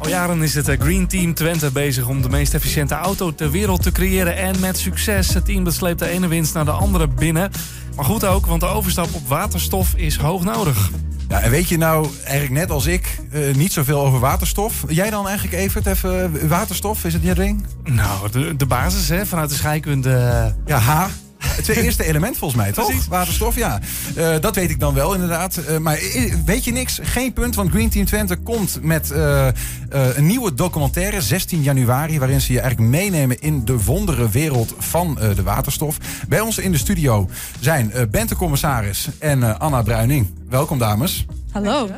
Al 0.00 0.08
jaren 0.08 0.42
is 0.42 0.54
het 0.54 0.68
eh, 0.68 0.80
Green 0.80 1.06
Team 1.06 1.34
Twente 1.34 1.70
bezig 1.70 2.06
om 2.06 2.22
de 2.22 2.28
meest 2.28 2.54
efficiënte 2.54 2.94
auto 2.94 3.34
ter 3.34 3.50
wereld 3.50 3.82
te 3.82 3.92
creëren. 3.92 4.36
En 4.36 4.60
met 4.60 4.78
succes. 4.78 5.34
Het 5.34 5.44
team 5.44 5.64
dat 5.64 5.74
sleept 5.74 5.98
de 5.98 6.08
ene 6.08 6.28
winst 6.28 6.54
naar 6.54 6.64
de 6.64 6.70
andere 6.70 7.08
binnen. 7.08 7.50
Maar 7.96 8.04
goed 8.04 8.24
ook, 8.24 8.46
want 8.46 8.60
de 8.60 8.66
overstap 8.66 9.08
op 9.12 9.28
waterstof 9.28 9.94
is 9.94 10.16
hoog 10.16 10.44
nodig. 10.44 10.90
Ja, 11.28 11.40
en 11.40 11.50
weet 11.50 11.68
je 11.68 11.78
nou 11.78 12.08
eigenlijk 12.24 12.52
net 12.60 12.70
als 12.70 12.86
ik 12.86 13.18
uh, 13.32 13.54
niet 13.54 13.72
zoveel 13.72 14.00
over 14.00 14.18
waterstof? 14.18 14.84
Jij 14.88 15.10
dan 15.10 15.28
eigenlijk 15.28 15.56
even, 15.58 15.86
even 15.86 16.48
waterstof, 16.48 17.04
is 17.04 17.12
het 17.12 17.22
niet 17.22 17.36
ding? 17.36 17.66
Nou, 17.84 18.30
de, 18.30 18.56
de 18.56 18.66
basis 18.66 19.08
hè, 19.08 19.26
vanuit 19.26 19.48
de 19.48 19.54
scheikunde. 19.54 20.54
Ja, 20.66 20.78
H. 20.78 21.08
Het 21.40 21.68
eerste 21.68 22.04
element 22.04 22.36
volgens 22.36 22.62
mij, 22.62 22.72
toch? 22.72 23.06
Waterstof, 23.06 23.56
ja. 23.56 23.80
Uh, 24.16 24.34
dat 24.40 24.54
weet 24.54 24.70
ik 24.70 24.80
dan 24.80 24.94
wel 24.94 25.14
inderdaad. 25.14 25.60
Uh, 25.68 25.78
maar 25.78 25.98
weet 26.44 26.64
je 26.64 26.72
niks? 26.72 26.98
Geen 27.02 27.32
punt, 27.32 27.54
want 27.54 27.70
Green 27.70 27.88
Team 27.88 28.04
Twente 28.04 28.36
komt 28.36 28.78
met 28.82 29.10
uh, 29.12 29.46
een 29.88 30.26
nieuwe 30.26 30.54
documentaire, 30.54 31.20
16 31.20 31.62
januari, 31.62 32.18
waarin 32.18 32.40
ze 32.40 32.52
je 32.52 32.60
eigenlijk 32.60 32.90
meenemen 32.90 33.40
in 33.40 33.64
de 33.64 33.84
wondere 33.84 34.28
wereld 34.28 34.74
van 34.78 35.18
de 35.34 35.42
waterstof. 35.42 35.96
Bij 36.28 36.40
ons 36.40 36.58
in 36.58 36.72
de 36.72 36.78
studio 36.78 37.28
zijn 37.60 37.92
Bente 38.10 38.36
Commissaris 38.36 39.08
en 39.18 39.58
Anna 39.58 39.82
Bruining. 39.82 40.34
Welkom, 40.48 40.78
dames. 40.78 41.26
Hallo. 41.52 41.88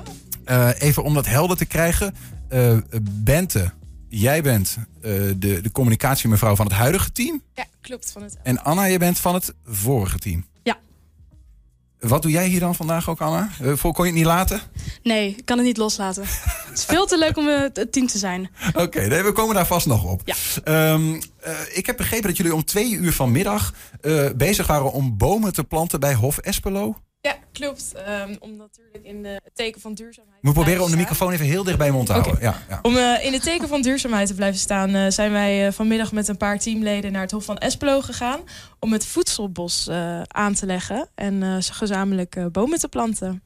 even 0.78 1.02
om 1.02 1.14
dat 1.14 1.26
helder 1.26 1.56
te 1.56 1.64
krijgen. 1.64 2.14
Bente, 3.10 3.72
jij 4.20 4.42
bent 4.42 4.76
de, 5.00 5.36
de 5.36 5.70
communicatiemevrouw 5.72 6.56
van 6.56 6.66
het 6.66 6.74
huidige 6.74 7.12
team. 7.12 7.42
Ja, 7.54 7.64
klopt. 7.80 8.12
Van 8.12 8.22
het... 8.22 8.36
En 8.42 8.64
Anna, 8.64 8.84
je 8.84 8.98
bent 8.98 9.18
van 9.18 9.34
het 9.34 9.54
vorige 9.66 10.18
team. 10.18 10.46
Ja. 10.62 10.78
Wat 12.00 12.22
doe 12.22 12.30
jij 12.30 12.46
hier 12.46 12.60
dan 12.60 12.74
vandaag 12.74 13.10
ook, 13.10 13.20
Anna? 13.20 13.50
Uh, 13.62 13.80
kon 13.80 13.92
je 13.96 14.02
het 14.02 14.14
niet 14.14 14.24
laten? 14.24 14.60
Nee, 15.02 15.28
ik 15.28 15.44
kan 15.44 15.56
het 15.56 15.66
niet 15.66 15.76
loslaten. 15.76 16.22
het 16.68 16.78
is 16.78 16.84
veel 16.84 17.06
te 17.06 17.18
leuk 17.18 17.36
om 17.36 17.46
het 17.46 17.86
team 17.90 18.06
te 18.06 18.18
zijn. 18.18 18.50
Oké, 18.68 18.80
okay, 18.82 19.24
we 19.24 19.32
komen 19.32 19.54
daar 19.54 19.66
vast 19.66 19.86
nog 19.86 20.04
op. 20.04 20.22
Ja. 20.24 20.92
Um, 20.92 21.12
uh, 21.12 21.20
ik 21.72 21.86
heb 21.86 21.96
begrepen 21.96 22.28
dat 22.28 22.36
jullie 22.36 22.54
om 22.54 22.64
twee 22.64 22.92
uur 22.92 23.12
vanmiddag 23.12 23.74
bezig 24.36 24.66
waren 24.66 24.92
om 24.92 25.16
bomen 25.16 25.52
te 25.52 25.64
planten 25.64 26.00
bij 26.00 26.14
Hof 26.14 26.38
Espelo. 26.38 26.96
Ja, 27.22 27.36
klopt. 27.52 27.92
Um, 28.08 28.36
om 28.40 28.56
natuurlijk 28.56 29.04
in 29.04 29.22
de, 29.22 29.28
het 29.28 29.54
teken 29.54 29.80
van 29.80 29.94
duurzaamheid. 29.94 30.38
We 30.40 30.52
proberen 30.52 30.82
om 30.82 30.90
de 30.90 30.96
microfoon 30.96 31.32
even 31.32 31.46
heel 31.46 31.64
dicht 31.64 31.78
bij 31.78 31.86
je 31.86 31.92
mond 31.92 32.06
te 32.06 32.12
houden. 32.12 32.32
Okay. 32.32 32.44
Ja, 32.44 32.62
ja. 32.68 32.78
Om 32.82 32.96
uh, 32.96 33.24
in 33.24 33.32
het 33.32 33.42
teken 33.42 33.68
van 33.68 33.82
duurzaamheid 33.82 34.28
te 34.28 34.34
blijven 34.34 34.60
staan, 34.60 34.96
uh, 34.96 35.06
zijn 35.08 35.32
wij 35.32 35.66
uh, 35.66 35.72
vanmiddag 35.72 36.12
met 36.12 36.28
een 36.28 36.36
paar 36.36 36.58
teamleden 36.58 37.12
naar 37.12 37.22
het 37.22 37.30
Hof 37.30 37.44
van 37.44 37.58
Espelo 37.58 38.00
gegaan. 38.00 38.40
Om 38.78 38.92
het 38.92 39.06
voedselbos 39.06 39.88
aan 40.26 40.54
te 40.54 40.66
leggen 40.66 41.08
en 41.14 41.62
gezamenlijk 41.62 42.52
bomen 42.52 42.78
te 42.78 42.88
planten. 42.88 43.42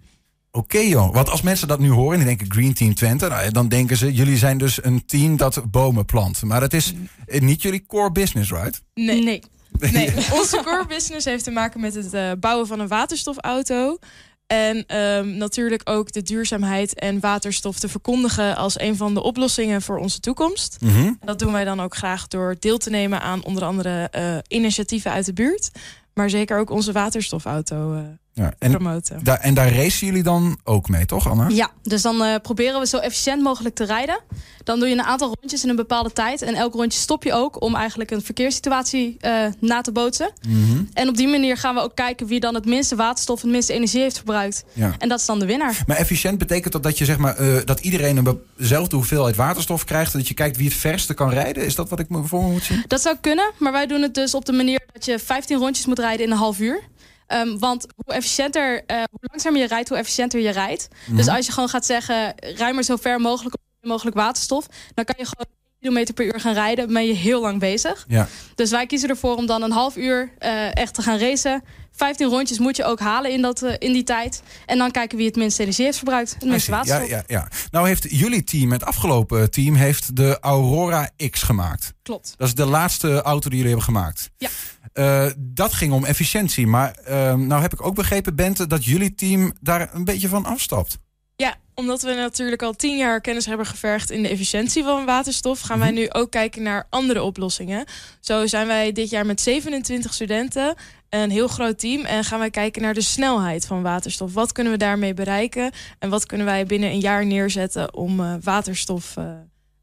Oké 0.50 0.76
okay, 0.76 0.88
joh, 0.88 1.14
want 1.14 1.30
als 1.30 1.42
mensen 1.42 1.68
dat 1.68 1.78
nu 1.78 1.90
horen 1.90 2.12
en 2.12 2.18
die 2.18 2.36
denken 2.36 2.52
Green 2.52 2.74
Team 2.74 2.94
Twente, 2.94 3.28
nou, 3.28 3.50
dan 3.50 3.68
denken 3.68 3.96
ze, 3.96 4.12
jullie 4.12 4.36
zijn 4.36 4.58
dus 4.58 4.84
een 4.84 5.06
team 5.06 5.36
dat 5.36 5.70
bomen 5.70 6.04
plant. 6.04 6.42
Maar 6.42 6.60
dat 6.60 6.72
is 6.72 6.94
niet 7.26 7.62
jullie 7.62 7.86
core 7.86 8.12
business, 8.12 8.50
right? 8.50 8.82
Nee. 8.94 9.22
nee. 9.22 9.42
Nee, 9.78 10.14
onze 10.40 10.60
core 10.64 10.86
business 10.86 11.24
heeft 11.24 11.44
te 11.44 11.50
maken 11.50 11.80
met 11.80 11.94
het 11.94 12.14
uh, 12.14 12.30
bouwen 12.40 12.66
van 12.66 12.80
een 12.80 12.88
waterstofauto. 12.88 13.98
En 14.46 14.96
um, 14.96 15.36
natuurlijk 15.36 15.82
ook 15.84 16.12
de 16.12 16.22
duurzaamheid 16.22 16.94
en 16.94 17.20
waterstof 17.20 17.78
te 17.78 17.88
verkondigen 17.88 18.56
als 18.56 18.80
een 18.80 18.96
van 18.96 19.14
de 19.14 19.22
oplossingen 19.22 19.82
voor 19.82 19.98
onze 19.98 20.20
toekomst. 20.20 20.76
Mm 20.80 20.88
-hmm. 20.88 21.18
Dat 21.24 21.38
doen 21.38 21.52
wij 21.52 21.64
dan 21.64 21.80
ook 21.80 21.96
graag 21.96 22.28
door 22.28 22.56
deel 22.58 22.78
te 22.78 22.90
nemen 22.90 23.20
aan 23.20 23.44
onder 23.44 23.64
andere 23.64 24.10
uh, 24.16 24.38
initiatieven 24.48 25.10
uit 25.10 25.26
de 25.26 25.32
buurt. 25.32 25.70
Maar 26.14 26.30
zeker 26.30 26.58
ook 26.58 26.70
onze 26.70 26.92
waterstofauto 26.92 27.94
uh, 27.94 28.00
ja, 28.36 28.52
en 28.58 28.70
promoten. 28.70 29.22
En 29.40 29.54
daar 29.54 29.72
racen 29.72 30.06
jullie 30.06 30.22
dan 30.22 30.58
ook 30.64 30.88
mee, 30.88 31.06
toch 31.06 31.30
Anna? 31.30 31.48
Ja, 31.48 31.70
dus 31.82 32.02
dan 32.02 32.22
uh, 32.22 32.34
proberen 32.42 32.80
we 32.80 32.86
zo 32.86 32.98
efficiënt 32.98 33.42
mogelijk 33.42 33.74
te 33.74 33.84
rijden. 33.84 34.18
Dan 34.64 34.78
doe 34.78 34.88
je 34.88 34.94
een 34.94 35.02
aantal 35.02 35.34
rondjes 35.40 35.62
in 35.62 35.68
een 35.68 35.76
bepaalde 35.76 36.12
tijd. 36.12 36.42
En 36.42 36.54
elk 36.54 36.74
rondje 36.74 36.98
stop 36.98 37.22
je 37.24 37.32
ook 37.32 37.62
om 37.62 37.74
eigenlijk 37.74 38.10
een 38.10 38.22
verkeerssituatie 38.22 39.16
uh, 39.20 39.46
na 39.60 39.80
te 39.80 39.92
bootsen. 39.92 40.30
Mm 40.48 40.68
-hmm. 40.68 40.88
En 40.92 41.08
op 41.08 41.16
die 41.16 41.28
manier 41.28 41.56
gaan 41.56 41.74
we 41.74 41.80
ook 41.80 41.94
kijken 41.94 42.26
wie 42.26 42.40
dan 42.40 42.54
het 42.54 42.64
minste 42.64 42.96
waterstof... 42.96 43.36
en 43.36 43.42
het 43.42 43.52
minste 43.52 43.72
energie 43.72 44.00
heeft 44.00 44.16
verbruikt. 44.16 44.64
Ja. 44.72 44.94
En 44.98 45.08
dat 45.08 45.20
is 45.20 45.26
dan 45.26 45.38
de 45.38 45.46
winnaar. 45.46 45.82
Maar 45.86 45.96
efficiënt 45.96 46.38
betekent 46.38 46.72
dat 46.72 46.82
dat, 46.82 46.98
je, 46.98 47.04
zeg 47.04 47.18
maar, 47.18 47.40
uh, 47.40 47.58
dat 47.64 47.80
iedereen 47.80 48.40
eenzelfde 48.58 48.96
hoeveelheid 48.96 49.36
waterstof 49.36 49.84
krijgt... 49.84 50.12
en 50.12 50.18
dat 50.18 50.28
je 50.28 50.34
kijkt 50.34 50.56
wie 50.56 50.68
het 50.68 50.76
verste 50.76 51.14
kan 51.14 51.30
rijden? 51.30 51.64
Is 51.64 51.74
dat 51.74 51.88
wat 51.88 51.98
ik 51.98 52.08
me 52.08 52.24
voor 52.24 52.42
me 52.42 52.50
moet 52.50 52.62
zien? 52.62 52.84
Dat 52.86 53.00
zou 53.00 53.16
kunnen, 53.20 53.52
maar 53.58 53.72
wij 53.72 53.86
doen 53.86 54.02
het 54.02 54.14
dus 54.14 54.34
op 54.34 54.44
de 54.44 54.52
manier... 54.52 54.80
dat 54.92 55.04
je 55.04 55.18
15 55.18 55.58
rondjes 55.58 55.86
moet 55.86 55.98
rijden 55.98 56.26
in 56.26 56.32
een 56.32 56.38
half 56.38 56.58
uur. 56.58 56.82
Um, 57.28 57.58
want 57.58 57.86
hoe 58.04 58.14
efficiënter, 58.14 58.74
uh, 58.74 58.96
hoe 58.96 59.18
langzamer 59.20 59.60
je 59.60 59.66
rijdt, 59.66 59.88
hoe 59.88 59.98
efficiënter 59.98 60.40
je 60.40 60.50
rijdt. 60.50 60.88
Mm 60.90 60.96
-hmm. 61.06 61.16
Dus 61.16 61.28
als 61.28 61.46
je 61.46 61.52
gewoon 61.52 61.68
gaat 61.68 61.86
zeggen, 61.86 62.34
rij 62.36 62.72
maar 62.72 62.82
zo 62.82 62.96
ver 62.96 63.20
mogelijk 63.20 63.54
mogelijk 63.80 64.16
waterstof, 64.16 64.66
dan 64.94 65.04
kan 65.04 65.14
je 65.18 65.24
gewoon 65.24 65.55
kilometer 65.80 66.14
per 66.14 66.24
uur 66.24 66.40
gaan 66.40 66.54
rijden, 66.54 66.92
ben 66.92 67.06
je 67.06 67.12
heel 67.12 67.40
lang 67.40 67.60
bezig. 67.60 68.04
Ja. 68.08 68.28
Dus 68.54 68.70
wij 68.70 68.86
kiezen 68.86 69.08
ervoor 69.08 69.36
om 69.36 69.46
dan 69.46 69.62
een 69.62 69.72
half 69.72 69.96
uur 69.96 70.32
uh, 70.38 70.76
echt 70.76 70.94
te 70.94 71.02
gaan 71.02 71.18
racen. 71.18 71.62
15 71.90 72.28
rondjes 72.28 72.58
moet 72.58 72.76
je 72.76 72.84
ook 72.84 73.00
halen 73.00 73.30
in, 73.30 73.42
dat, 73.42 73.62
uh, 73.62 73.72
in 73.78 73.92
die 73.92 74.04
tijd. 74.04 74.42
En 74.66 74.78
dan 74.78 74.90
kijken 74.90 75.16
wie 75.16 75.26
het 75.26 75.36
minste 75.36 75.62
energie 75.62 75.84
heeft 75.84 75.96
verbruikt. 75.96 76.34
Het 76.34 76.44
minste 76.44 76.70
waterstof. 76.70 77.08
Ja, 77.08 77.16
ja, 77.16 77.22
ja. 77.26 77.48
Nou 77.70 77.86
heeft 77.86 78.06
jullie 78.10 78.44
team, 78.44 78.72
het 78.72 78.84
afgelopen 78.84 79.50
team, 79.50 79.74
heeft 79.74 80.16
de 80.16 80.38
Aurora 80.40 81.10
X 81.30 81.42
gemaakt. 81.42 81.94
Klopt. 82.02 82.34
Dat 82.36 82.46
is 82.46 82.54
de 82.54 82.66
laatste 82.66 83.22
auto 83.22 83.48
die 83.48 83.58
jullie 83.58 83.74
hebben 83.74 83.94
gemaakt. 83.94 84.30
Ja. 84.36 84.48
Uh, 84.94 85.30
dat 85.38 85.72
ging 85.72 85.92
om 85.92 86.04
efficiëntie. 86.04 86.66
Maar 86.66 86.98
uh, 87.08 87.34
nou 87.34 87.62
heb 87.62 87.72
ik 87.72 87.86
ook 87.86 87.94
begrepen, 87.94 88.34
Bente, 88.34 88.66
dat 88.66 88.84
jullie 88.84 89.14
team 89.14 89.52
daar 89.60 89.94
een 89.94 90.04
beetje 90.04 90.28
van 90.28 90.44
afstapt. 90.44 90.98
Ja, 91.36 91.56
omdat 91.74 92.02
we 92.02 92.14
natuurlijk 92.14 92.62
al 92.62 92.72
tien 92.72 92.96
jaar 92.96 93.20
kennis 93.20 93.46
hebben 93.46 93.66
gevergd 93.66 94.10
in 94.10 94.22
de 94.22 94.28
efficiëntie 94.28 94.82
van 94.82 95.04
waterstof, 95.04 95.60
gaan 95.60 95.78
wij 95.78 95.90
nu 95.90 96.10
ook 96.10 96.30
kijken 96.30 96.62
naar 96.62 96.86
andere 96.90 97.22
oplossingen. 97.22 97.84
Zo 98.20 98.46
zijn 98.46 98.66
wij 98.66 98.92
dit 98.92 99.10
jaar 99.10 99.26
met 99.26 99.40
27 99.40 100.14
studenten, 100.14 100.74
een 101.08 101.30
heel 101.30 101.48
groot 101.48 101.78
team, 101.78 102.04
en 102.04 102.24
gaan 102.24 102.38
wij 102.38 102.50
kijken 102.50 102.82
naar 102.82 102.94
de 102.94 103.00
snelheid 103.00 103.66
van 103.66 103.82
waterstof. 103.82 104.32
Wat 104.32 104.52
kunnen 104.52 104.72
we 104.72 104.78
daarmee 104.78 105.14
bereiken 105.14 105.70
en 105.98 106.10
wat 106.10 106.26
kunnen 106.26 106.46
wij 106.46 106.66
binnen 106.66 106.90
een 106.90 107.00
jaar 107.00 107.26
neerzetten 107.26 107.94
om 107.94 108.20
uh, 108.20 108.34
waterstof. 108.42 109.16
Uh, 109.18 109.24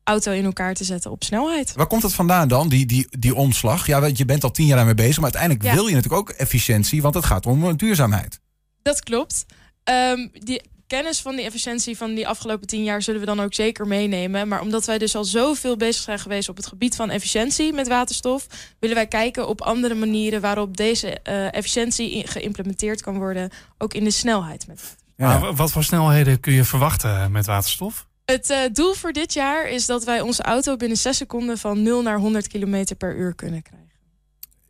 auto 0.03 0.31
in 0.31 0.45
elkaar 0.45 0.73
te 0.73 0.83
zetten 0.83 1.11
op 1.11 1.23
snelheid. 1.23 1.73
Waar 1.73 1.87
komt 1.87 2.01
dat 2.01 2.13
vandaan 2.13 2.47
dan, 2.47 2.69
die, 2.69 2.85
die, 2.85 3.07
die 3.19 3.35
omslag? 3.35 3.87
Ja, 3.87 4.09
je 4.13 4.25
bent 4.25 4.43
al 4.43 4.51
tien 4.51 4.65
jaar 4.65 4.75
daarmee 4.75 4.95
bezig, 4.95 5.15
maar 5.15 5.23
uiteindelijk 5.23 5.63
ja. 5.63 5.73
wil 5.73 5.87
je 5.87 5.95
natuurlijk 5.95 6.21
ook 6.21 6.29
efficiëntie, 6.29 7.01
want 7.01 7.15
het 7.15 7.25
gaat 7.25 7.45
om 7.45 7.77
duurzaamheid. 7.77 8.39
Dat 8.81 9.03
klopt. 9.03 9.45
Um, 9.83 10.31
die 10.33 10.61
kennis 10.93 11.21
van 11.21 11.35
die 11.35 11.45
efficiëntie 11.45 11.97
van 11.97 12.13
die 12.13 12.27
afgelopen 12.27 12.67
tien 12.67 12.83
jaar 12.83 13.01
zullen 13.01 13.19
we 13.19 13.25
dan 13.25 13.41
ook 13.41 13.53
zeker 13.53 13.87
meenemen. 13.87 14.47
Maar 14.47 14.61
omdat 14.61 14.85
wij 14.85 14.97
dus 14.97 15.15
al 15.15 15.25
zoveel 15.25 15.77
bezig 15.77 16.01
zijn 16.03 16.19
geweest 16.19 16.49
op 16.49 16.55
het 16.57 16.67
gebied 16.67 16.95
van 16.95 17.09
efficiëntie 17.09 17.73
met 17.73 17.87
waterstof, 17.87 18.47
willen 18.79 18.95
wij 18.95 19.07
kijken 19.07 19.47
op 19.47 19.61
andere 19.61 19.95
manieren 19.95 20.41
waarop 20.41 20.77
deze 20.77 21.07
uh, 21.07 21.53
efficiëntie 21.53 22.27
geïmplementeerd 22.27 23.01
kan 23.01 23.17
worden, 23.17 23.49
ook 23.77 23.93
in 23.93 24.03
de 24.03 24.11
snelheid. 24.11 24.67
Met 24.67 24.95
ja. 25.15 25.39
Maar 25.39 25.55
wat 25.55 25.71
voor 25.71 25.83
snelheden 25.83 26.39
kun 26.39 26.53
je 26.53 26.63
verwachten 26.63 27.31
met 27.31 27.45
waterstof? 27.45 28.07
Het 28.25 28.49
uh, 28.49 28.57
doel 28.73 28.93
voor 28.93 29.11
dit 29.11 29.33
jaar 29.33 29.69
is 29.69 29.85
dat 29.85 30.03
wij 30.03 30.21
onze 30.21 30.43
auto 30.43 30.75
binnen 30.75 30.97
6 30.97 31.17
seconden 31.17 31.57
van 31.57 31.81
0 31.81 32.01
naar 32.01 32.19
100 32.19 32.47
km 32.47 32.85
per 32.97 33.15
uur 33.15 33.35
kunnen 33.35 33.61
krijgen. 33.61 33.92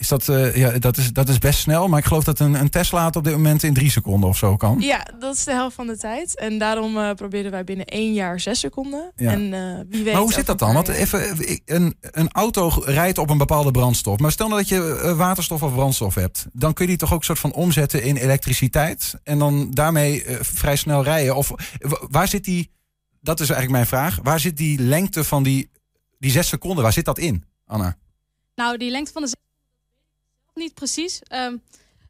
Is 0.04 0.10
dat, 0.10 0.28
uh, 0.28 0.56
ja, 0.56 0.80
dat, 0.80 0.98
is, 0.98 1.14
dat 1.14 1.30
is 1.30 1.38
best 1.38 1.60
snel, 1.60 1.88
maar 1.88 2.00
ik 2.00 2.06
geloof 2.06 2.24
dat 2.24 2.40
een, 2.40 2.54
een 2.54 2.70
Tesla 2.70 3.06
het 3.06 3.16
op 3.16 3.24
dit 3.24 3.34
moment 3.34 3.64
in 3.64 3.74
drie 3.74 3.92
seconden 3.92 4.30
of 4.30 4.38
zo 4.38 4.56
kan. 4.56 4.80
Ja, 4.80 5.08
dat 5.20 5.36
is 5.36 5.44
de 5.44 5.52
helft 5.52 5.76
van 5.76 5.88
de 5.88 5.98
tijd. 5.98 6.38
En 6.38 6.58
daarom 6.58 6.98
uh, 6.98 7.12
proberen 7.12 7.52
wij 7.52 7.64
binnen 7.64 7.86
één 7.86 8.14
jaar 8.14 8.40
zes 8.40 8.60
seconden. 8.60 9.12
Ja. 9.16 9.32
En 9.32 9.42
uh, 9.42 9.80
wie 9.90 10.04
weet. 10.04 10.14
Maar 10.14 10.22
hoe 10.22 10.34
zit 10.34 10.46
dat 10.46 10.60
dan? 10.60 10.74
Want 10.74 10.88
even, 10.88 11.38
een, 11.66 11.96
een 12.02 12.32
auto 12.32 12.72
rijdt 12.86 13.18
op 13.18 13.30
een 13.30 13.38
bepaalde 13.38 13.72
brandstof. 13.72 14.20
Maar 14.20 14.32
stel 14.32 14.48
nou 14.48 14.60
dat 14.60 14.70
je 14.70 15.14
waterstof 15.18 15.64
of 15.64 15.74
brandstof 15.74 16.16
hebt, 16.16 16.48
dan 16.54 16.74
kun 16.74 16.86
je 16.86 16.90
die 16.90 17.00
toch 17.00 17.14
ook 17.14 17.24
soort 17.24 17.40
van 17.40 17.54
omzetten 17.54 18.04
in 18.04 18.16
elektriciteit. 18.16 19.20
En 19.24 19.40
dan 19.40 19.72
daarmee 19.72 20.24
vrij 20.42 20.76
snel 20.76 21.04
rijden. 21.04 21.36
Of 21.36 21.52
waar 22.10 22.28
zit 22.28 22.44
die, 22.44 22.72
dat 23.22 23.40
is 23.40 23.50
eigenlijk 23.50 23.72
mijn 23.72 24.02
vraag, 24.02 24.20
waar 24.24 24.40
zit 24.40 24.58
die 24.58 24.80
lengte 24.80 25.24
van 25.24 25.44
die, 25.44 25.70
die 26.20 26.32
zes 26.32 26.48
seconden, 26.48 26.84
waar 26.84 26.94
zit 26.94 27.06
dat 27.06 27.18
in, 27.20 27.44
Anna? 27.66 27.98
Nou, 28.56 28.78
die 28.78 28.92
lengte 28.92 29.12
van 29.12 29.22
de 29.22 29.28
niet 30.54 30.74
precies. 30.74 31.22
Um, 31.32 31.62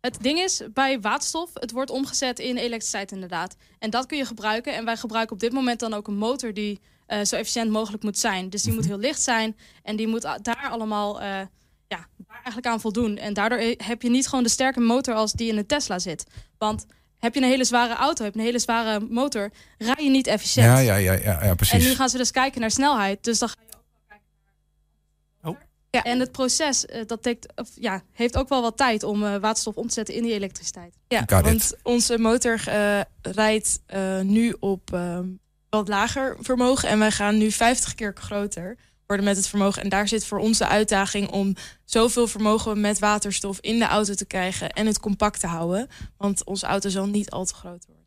het 0.01 0.17
ding 0.21 0.39
is, 0.39 0.61
bij 0.73 0.99
waterstof, 0.99 1.49
het 1.53 1.71
wordt 1.71 1.91
omgezet 1.91 2.39
in 2.39 2.57
elektriciteit 2.57 3.11
inderdaad. 3.11 3.55
En 3.79 3.89
dat 3.89 4.05
kun 4.05 4.17
je 4.17 4.25
gebruiken. 4.25 4.73
En 4.75 4.85
wij 4.85 4.97
gebruiken 4.97 5.33
op 5.33 5.39
dit 5.39 5.51
moment 5.51 5.79
dan 5.79 5.93
ook 5.93 6.07
een 6.07 6.17
motor 6.17 6.53
die 6.53 6.79
uh, 7.07 7.23
zo 7.23 7.35
efficiënt 7.35 7.71
mogelijk 7.71 8.03
moet 8.03 8.17
zijn. 8.17 8.49
Dus 8.49 8.61
die 8.61 8.71
-hmm. 8.71 8.81
moet 8.81 8.89
heel 8.89 8.99
licht 8.99 9.21
zijn 9.21 9.57
en 9.83 9.95
die 9.95 10.07
moet 10.07 10.21
daar 10.21 10.69
allemaal 10.71 11.21
uh, 11.21 11.27
ja, 11.87 12.07
daar 12.17 12.35
eigenlijk 12.35 12.65
aan 12.65 12.81
voldoen. 12.81 13.17
En 13.17 13.33
daardoor 13.33 13.59
heb 13.77 14.01
je 14.01 14.09
niet 14.09 14.27
gewoon 14.27 14.43
de 14.43 14.49
sterke 14.49 14.79
motor 14.79 15.13
als 15.13 15.31
die 15.31 15.49
in 15.49 15.57
een 15.57 15.65
Tesla 15.65 15.99
zit. 15.99 16.25
Want 16.57 16.85
heb 17.19 17.33
je 17.33 17.41
een 17.41 17.47
hele 17.47 17.65
zware 17.65 17.93
auto, 17.93 18.23
heb 18.23 18.33
je 18.33 18.39
een 18.39 18.45
hele 18.45 18.59
zware 18.59 18.99
motor, 18.99 19.51
rij 19.77 20.03
je 20.03 20.09
niet 20.09 20.27
efficiënt. 20.27 20.65
Ja, 20.65 20.77
ja, 20.77 20.95
ja, 20.95 21.13
ja, 21.13 21.43
ja 21.43 21.55
precies. 21.55 21.83
En 21.83 21.89
nu 21.89 21.95
gaan 21.95 22.09
ze 22.09 22.17
dus 22.17 22.31
kijken 22.31 22.61
naar 22.61 22.71
snelheid. 22.71 23.23
Dus 23.23 23.39
dan 23.39 23.49
ga 23.49 23.55
je 23.67 23.72
Ja, 25.93 26.03
en 26.03 26.19
het 26.19 26.31
proces 26.31 26.85
uh, 26.85 27.01
dat 27.05 27.35
of, 27.55 27.69
ja, 27.75 28.01
heeft 28.11 28.37
ook 28.37 28.49
wel 28.49 28.61
wat 28.61 28.77
tijd 28.77 29.03
om 29.03 29.23
uh, 29.23 29.35
waterstof 29.35 29.75
om 29.75 29.87
te 29.87 29.93
zetten 29.93 30.15
in 30.15 30.23
die 30.23 30.33
elektriciteit. 30.33 30.97
Ja, 31.07 31.25
want 31.25 31.73
onze 31.83 32.17
motor 32.17 32.63
uh, 32.67 33.01
rijdt 33.21 33.79
nu 34.23 34.55
op 34.59 34.99
wat 35.69 35.87
lager 35.87 36.37
vermogen. 36.39 36.89
En 36.89 36.99
wij 36.99 37.11
gaan 37.11 37.37
nu 37.37 37.51
50 37.51 37.95
keer 37.95 38.13
groter 38.15 38.77
worden 39.07 39.25
met 39.25 39.37
het 39.37 39.47
vermogen. 39.47 39.83
En 39.83 39.89
daar 39.89 40.07
zit 40.07 40.25
voor 40.25 40.39
ons 40.39 40.57
de 40.57 40.67
uitdaging 40.67 41.29
om 41.29 41.55
zoveel 41.85 42.27
vermogen 42.27 42.81
met 42.81 42.99
waterstof 42.99 43.59
in 43.59 43.79
de 43.79 43.85
auto 43.85 44.13
te 44.13 44.25
krijgen 44.25 44.69
en 44.69 44.85
het 44.85 44.99
compact 44.99 45.39
te 45.39 45.47
houden. 45.47 45.87
Want 46.17 46.43
onze 46.43 46.65
auto 46.65 46.89
zal 46.89 47.05
niet 47.05 47.29
al 47.29 47.45
te 47.45 47.53
groot 47.53 47.85
worden. 47.85 48.03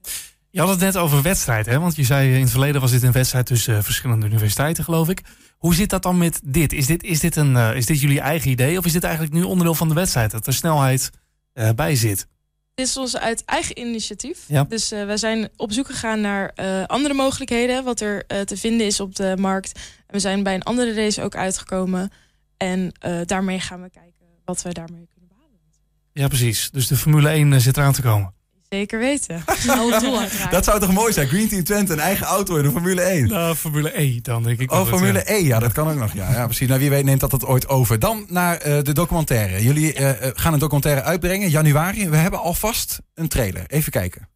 Je 0.56 0.62
had 0.62 0.70
het 0.70 0.80
net 0.80 0.96
over 0.96 1.22
wedstrijd, 1.22 1.66
hè? 1.66 1.78
Want 1.78 1.96
je 1.96 2.04
zei 2.04 2.34
in 2.34 2.40
het 2.40 2.50
verleden 2.50 2.80
was 2.80 2.90
dit 2.90 3.02
een 3.02 3.12
wedstrijd 3.12 3.46
tussen 3.46 3.84
verschillende 3.84 4.26
universiteiten, 4.26 4.84
geloof 4.84 5.08
ik. 5.08 5.22
Hoe 5.56 5.74
zit 5.74 5.90
dat 5.90 6.02
dan 6.02 6.18
met 6.18 6.40
dit? 6.44 6.72
Is 6.72 6.86
dit, 6.86 7.02
is 7.02 7.20
dit, 7.20 7.36
een, 7.36 7.56
is 7.56 7.86
dit 7.86 8.00
jullie 8.00 8.20
eigen 8.20 8.50
idee 8.50 8.78
of 8.78 8.84
is 8.84 8.92
dit 8.92 9.04
eigenlijk 9.04 9.34
nu 9.34 9.42
onderdeel 9.42 9.74
van 9.74 9.88
de 9.88 9.94
wedstrijd? 9.94 10.30
Dat 10.30 10.46
er 10.46 10.54
snelheid 10.54 11.10
uh, 11.54 11.70
bij 11.70 11.94
zit? 11.96 12.26
Dit 12.74 12.86
is 12.86 12.96
ons 12.96 13.16
uit 13.16 13.44
eigen 13.44 13.78
initiatief. 13.78 14.38
Ja. 14.48 14.64
Dus 14.64 14.92
uh, 14.92 15.04
wij 15.04 15.16
zijn 15.16 15.48
op 15.56 15.72
zoek 15.72 15.86
gegaan 15.86 16.20
naar 16.20 16.52
andere 16.86 17.14
mogelijkheden, 17.14 17.84
wat 17.84 18.00
er 18.00 18.26
te 18.26 18.56
vinden 18.56 18.86
is 18.86 19.00
op 19.00 19.14
de 19.14 19.36
markt. 19.38 19.72
En 20.06 20.12
we 20.14 20.18
zijn 20.18 20.42
bij 20.42 20.54
een 20.54 20.62
andere 20.62 20.94
race 20.94 21.22
ook 21.22 21.36
uitgekomen. 21.36 22.10
En 22.56 22.92
daarmee 23.24 23.60
gaan 23.60 23.82
we 23.82 23.90
kijken 23.90 24.26
wat 24.44 24.62
we 24.62 24.72
daarmee 24.72 25.08
kunnen 25.12 25.28
behalen. 25.28 25.58
Ja, 26.12 26.28
precies. 26.28 26.70
Dus 26.70 26.86
de 26.86 26.96
Formule 26.96 27.28
1 27.28 27.60
zit 27.60 27.76
eraan 27.76 27.92
te 27.92 28.02
komen. 28.02 28.34
Zeker 28.68 28.98
weten. 28.98 29.44
dat 30.50 30.64
zou 30.64 30.80
toch 30.80 30.92
mooi 30.92 31.12
zijn? 31.12 31.28
Green 31.28 31.48
Team 31.48 31.64
Twente, 31.64 31.92
een 31.92 32.00
eigen 32.00 32.26
auto 32.26 32.56
in 32.56 32.62
de 32.62 32.70
Formule 32.70 33.00
1. 33.00 33.28
Nou, 33.28 33.54
Formule 33.54 34.00
E 34.00 34.20
dan 34.22 34.42
denk 34.42 34.58
ik. 34.58 34.72
Oh, 34.72 34.86
Formule 34.86 35.18
ja. 35.18 35.34
E, 35.34 35.34
ja, 35.34 35.58
dat 35.58 35.72
kan 35.72 35.88
ook 35.88 35.98
nog. 35.98 36.12
Ja, 36.12 36.30
ja, 36.30 36.44
precies. 36.44 36.68
Nou, 36.68 36.80
wie 36.80 36.90
weet 36.90 37.04
neemt 37.04 37.20
dat 37.20 37.32
het 37.32 37.44
ooit 37.44 37.68
over. 37.68 37.98
Dan 37.98 38.26
naar 38.28 38.66
uh, 38.66 38.82
de 38.82 38.92
documentaire. 38.92 39.62
Jullie 39.62 40.00
uh, 40.00 40.10
gaan 40.20 40.52
een 40.52 40.58
documentaire 40.58 41.02
uitbrengen, 41.02 41.50
januari. 41.50 42.08
We 42.08 42.16
hebben 42.16 42.40
alvast 42.40 43.00
een 43.14 43.28
trailer. 43.28 43.64
Even 43.66 43.92
kijken. 43.92 44.28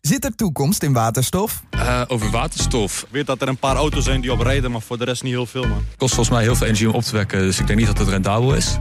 Zit 0.00 0.24
er 0.24 0.34
toekomst 0.34 0.82
in 0.82 0.92
waterstof? 0.92 1.62
Uh, 1.74 2.02
over 2.06 2.30
waterstof. 2.30 3.02
Ik 3.02 3.08
weet 3.10 3.26
dat 3.26 3.42
er 3.42 3.48
een 3.48 3.56
paar 3.56 3.76
auto's 3.76 4.04
zijn 4.04 4.20
die 4.20 4.32
op 4.32 4.40
rijden, 4.40 4.70
maar 4.70 4.80
voor 4.80 4.98
de 4.98 5.04
rest 5.04 5.22
niet 5.22 5.32
heel 5.32 5.46
veel, 5.46 5.66
man. 5.66 5.78
Het 5.88 5.96
kost 5.96 6.14
volgens 6.14 6.36
mij 6.36 6.44
heel 6.44 6.56
veel 6.56 6.66
energie 6.66 6.88
om 6.88 6.94
op 6.94 7.02
te 7.02 7.12
wekken, 7.12 7.38
dus 7.38 7.58
ik 7.58 7.66
denk 7.66 7.78
niet 7.78 7.88
dat 7.88 7.98
het 7.98 8.08
rendabel 8.08 8.54
is. 8.54 8.78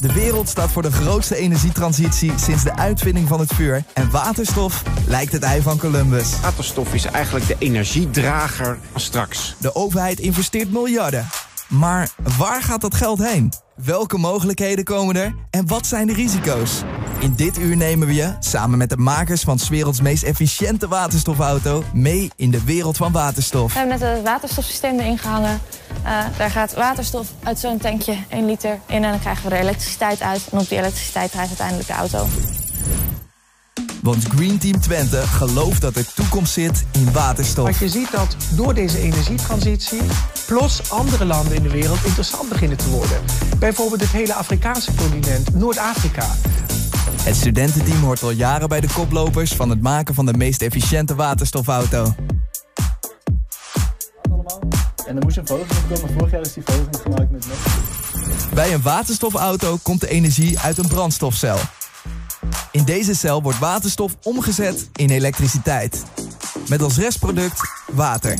De 0.00 0.12
wereld 0.12 0.48
staat 0.48 0.70
voor 0.70 0.82
de 0.82 0.92
grootste 0.92 1.36
energietransitie 1.36 2.32
sinds 2.36 2.62
de 2.64 2.76
uitvinding 2.76 3.28
van 3.28 3.40
het 3.40 3.54
vuur. 3.54 3.84
En 3.94 4.10
waterstof 4.10 4.82
lijkt 5.06 5.32
het 5.32 5.42
ei 5.42 5.62
van 5.62 5.78
Columbus. 5.78 6.40
Waterstof 6.40 6.94
is 6.94 7.04
eigenlijk 7.04 7.46
de 7.46 7.56
energiedrager 7.58 8.78
van 8.92 9.00
straks. 9.00 9.56
De 9.60 9.74
overheid 9.74 10.18
investeert 10.18 10.72
miljarden. 10.72 11.26
Maar 11.68 12.10
waar 12.36 12.62
gaat 12.62 12.80
dat 12.80 12.94
geld 12.94 13.18
heen? 13.18 13.52
Welke 13.74 14.18
mogelijkheden 14.18 14.84
komen 14.84 15.16
er 15.16 15.34
en 15.50 15.66
wat 15.66 15.86
zijn 15.86 16.06
de 16.06 16.12
risico's? 16.12 16.82
In 17.20 17.34
dit 17.34 17.58
uur 17.58 17.76
nemen 17.76 18.06
we 18.06 18.14
je, 18.14 18.32
samen 18.38 18.78
met 18.78 18.88
de 18.88 18.96
makers 18.96 19.42
van 19.42 19.58
's 19.58 19.68
werelds 19.68 20.00
meest 20.00 20.22
efficiënte 20.22 20.88
waterstofauto, 20.88 21.82
mee 21.92 22.30
in 22.36 22.50
de 22.50 22.64
wereld 22.64 22.96
van 22.96 23.12
waterstof. 23.12 23.72
We 23.72 23.78
hebben 23.78 23.98
net 23.98 24.08
het 24.16 24.22
waterstofsysteem 24.24 24.98
erin 24.98 25.18
gehangen. 25.18 25.60
Uh, 26.04 26.24
daar 26.36 26.50
gaat 26.50 26.74
waterstof 26.74 27.28
uit 27.42 27.58
zo'n 27.58 27.78
tankje 27.78 28.16
1 28.28 28.46
liter 28.46 28.78
in 28.86 29.04
en 29.04 29.10
dan 29.10 29.20
krijgen 29.20 29.48
we 29.48 29.56
er 29.56 29.62
elektriciteit 29.62 30.22
uit. 30.22 30.48
En 30.50 30.58
op 30.58 30.68
die 30.68 30.78
elektriciteit 30.78 31.30
draait 31.30 31.48
uiteindelijk 31.48 31.88
de 31.88 31.94
auto. 31.94 32.26
Want 34.02 34.24
Green 34.24 34.58
Team 34.58 34.80
Twente 34.80 35.22
gelooft 35.26 35.80
dat 35.80 35.96
er 35.96 36.14
toekomst 36.14 36.52
zit 36.52 36.84
in 36.92 37.12
waterstof. 37.12 37.64
Want 37.64 37.78
je 37.78 37.88
ziet 37.88 38.10
dat 38.10 38.36
door 38.54 38.74
deze 38.74 38.98
energietransitie... 38.98 40.02
plots 40.46 40.90
andere 40.90 41.24
landen 41.24 41.54
in 41.54 41.62
de 41.62 41.70
wereld 41.70 42.04
interessant 42.04 42.48
beginnen 42.48 42.76
te 42.76 42.88
worden. 42.88 43.20
Bijvoorbeeld 43.58 44.00
het 44.00 44.10
hele 44.10 44.34
Afrikaanse 44.34 44.94
continent, 44.94 45.54
Noord-Afrika. 45.54 46.26
Het 47.28 47.36
studententeam 47.36 48.02
hoort 48.02 48.22
al 48.22 48.30
jaren 48.30 48.68
bij 48.68 48.80
de 48.80 48.88
koplopers... 48.94 49.52
van 49.52 49.70
het 49.70 49.82
maken 49.82 50.14
van 50.14 50.26
de 50.26 50.32
meest 50.32 50.62
efficiënte 50.62 51.14
waterstofauto. 51.14 52.14
En 55.06 55.14
dan 55.14 55.18
moest 55.18 55.34
je 55.34 55.40
een 55.40 55.46
foto 55.46 55.64
komen. 55.88 56.12
Vorig 56.12 56.30
jaar 56.30 56.40
is 56.40 56.52
die 56.52 56.62
foto 56.62 56.88
niet 56.90 57.00
gemaakt 57.00 57.30
met 57.30 57.46
Bij 58.54 58.74
een 58.74 58.82
waterstofauto 58.82 59.78
komt 59.82 60.00
de 60.00 60.08
energie 60.08 60.58
uit 60.58 60.78
een 60.78 60.88
brandstofcel. 60.88 61.58
In 62.70 62.84
deze 62.84 63.14
cel 63.14 63.42
wordt 63.42 63.58
waterstof 63.58 64.16
omgezet 64.22 64.88
in 64.92 65.10
elektriciteit. 65.10 66.04
Met 66.68 66.82
als 66.82 66.96
restproduct 66.96 67.60
water. 67.92 68.38